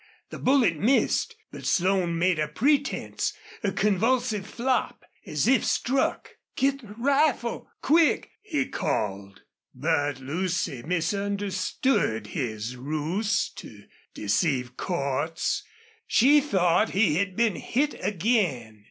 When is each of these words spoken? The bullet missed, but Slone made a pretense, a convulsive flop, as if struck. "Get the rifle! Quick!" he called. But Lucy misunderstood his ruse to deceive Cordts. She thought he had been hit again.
The 0.31 0.39
bullet 0.39 0.77
missed, 0.77 1.35
but 1.51 1.63
Slone 1.63 2.17
made 2.17 2.39
a 2.39 2.47
pretense, 2.47 3.33
a 3.63 3.71
convulsive 3.71 4.47
flop, 4.47 5.05
as 5.27 5.47
if 5.47 5.63
struck. 5.63 6.37
"Get 6.55 6.81
the 6.81 6.95
rifle! 6.97 7.67
Quick!" 7.83 8.31
he 8.41 8.65
called. 8.65 9.43
But 9.75 10.19
Lucy 10.19 10.81
misunderstood 10.81 12.25
his 12.25 12.75
ruse 12.77 13.49
to 13.57 13.83
deceive 14.15 14.75
Cordts. 14.75 15.61
She 16.07 16.39
thought 16.41 16.89
he 16.97 17.17
had 17.17 17.35
been 17.35 17.57
hit 17.57 17.93
again. 18.03 18.79